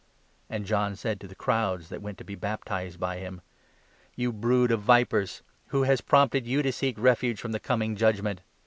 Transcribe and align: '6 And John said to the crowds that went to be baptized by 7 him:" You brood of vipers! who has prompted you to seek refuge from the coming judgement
'6 0.47 0.47
And 0.55 0.65
John 0.65 0.95
said 0.95 1.19
to 1.21 1.27
the 1.27 1.35
crowds 1.35 1.89
that 1.89 2.01
went 2.01 2.17
to 2.17 2.23
be 2.23 2.33
baptized 2.33 2.99
by 2.99 3.17
7 3.17 3.21
him:" 3.23 3.41
You 4.15 4.33
brood 4.33 4.71
of 4.71 4.81
vipers! 4.81 5.43
who 5.67 5.83
has 5.83 6.01
prompted 6.01 6.47
you 6.47 6.63
to 6.63 6.71
seek 6.71 6.95
refuge 6.97 7.39
from 7.39 7.51
the 7.51 7.59
coming 7.59 7.95
judgement 7.95 8.41